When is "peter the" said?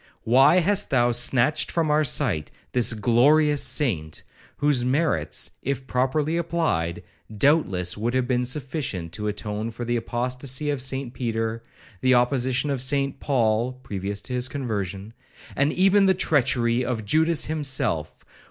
11.13-12.15